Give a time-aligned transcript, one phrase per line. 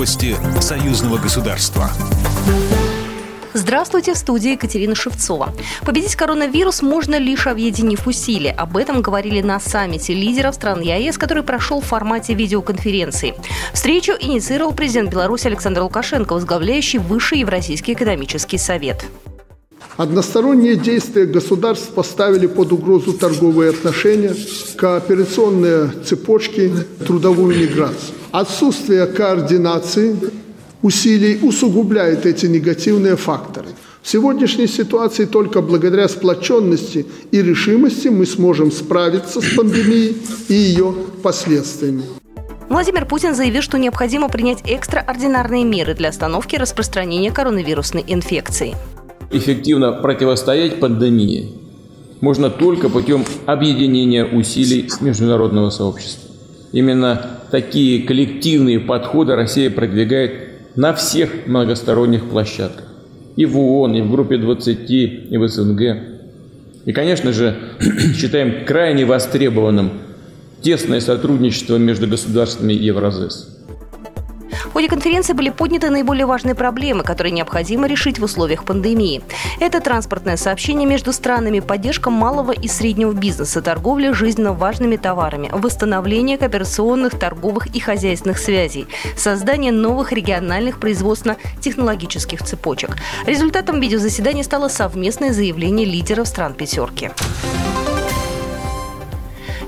[0.00, 1.90] Новости союзного государства.
[3.52, 5.52] Здравствуйте, в студии Екатерина Шевцова.
[5.84, 8.52] Победить коронавирус можно лишь объединив усилия.
[8.52, 13.34] Об этом говорили на саммите лидеров стран ЕАЭС, который прошел в формате видеоконференции.
[13.74, 19.04] Встречу инициировал президент Беларуси Александр Лукашенко, возглавляющий Высший Евразийский экономический совет.
[19.98, 24.34] Односторонние действия государств поставили под угрозу торговые отношения,
[24.78, 26.72] кооперационные цепочки,
[27.06, 28.19] трудовую миграцию.
[28.32, 30.16] Отсутствие координации
[30.82, 33.68] усилий усугубляет эти негативные факторы.
[34.02, 40.16] В сегодняшней ситуации только благодаря сплоченности и решимости мы сможем справиться с пандемией
[40.48, 42.04] и ее последствиями.
[42.68, 48.76] Владимир Путин заявил, что необходимо принять экстраординарные меры для остановки распространения коронавирусной инфекции.
[49.32, 51.52] Эффективно противостоять пандемии
[52.20, 56.29] можно только путем объединения усилий международного сообщества.
[56.72, 62.86] Именно такие коллективные подходы Россия продвигает на всех многосторонних площадках.
[63.36, 65.80] И в ООН, и в группе 20, и в СНГ.
[66.84, 67.56] И, конечно же,
[68.14, 69.90] считаем крайне востребованным
[70.62, 73.59] тесное сотрудничество между государствами Евразес.
[74.70, 79.20] В ходе конференции были подняты наиболее важные проблемы, которые необходимо решить в условиях пандемии.
[79.58, 86.38] Это транспортное сообщение между странами, поддержка малого и среднего бизнеса, торговля жизненно важными товарами, восстановление
[86.38, 92.96] кооперационных, торговых и хозяйственных связей, создание новых региональных производственно-технологических цепочек.
[93.26, 97.10] Результатом видеозаседания стало совместное заявление лидеров стран «пятерки».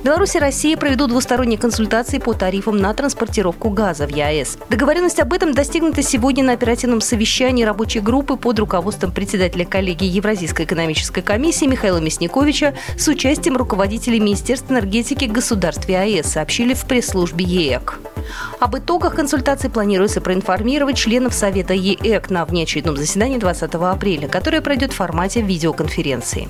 [0.04, 4.58] Беларусь и Россия проведут двусторонние консультации по тарифам на транспортировку газа в ЕАЭС.
[4.68, 10.64] Договоренность об этом достигнута сегодня на оперативном совещании рабочей группы под руководством председателя коллегии Евразийской
[10.64, 18.00] экономической комиссии Михаила Мясниковича с участием руководителей Министерства энергетики государств ЕАЭС, сообщили в пресс-службе ЕЭК.
[18.58, 24.92] Об итогах консультаций планируется проинформировать членов Совета ЕЭК на внеочередном заседании 20 апреля, которое пройдет
[24.92, 26.48] в формате видеоконференции.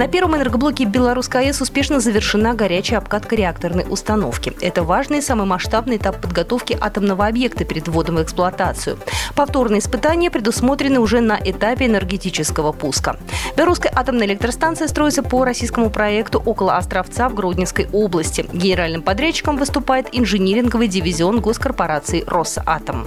[0.00, 4.50] На первом энергоблоке Белорусской АЭС успешно завершена горячая обкатка реакторной установки.
[4.62, 8.96] Это важный и самый масштабный этап подготовки атомного объекта перед вводом в эксплуатацию.
[9.36, 13.18] Повторные испытания предусмотрены уже на этапе энергетического пуска.
[13.58, 18.46] Белорусская атомная электростанция строится по российскому проекту около Островца в Гродненской области.
[18.54, 23.06] Генеральным подрядчиком выступает инжиниринговый дивизион госкорпорации «Росатом».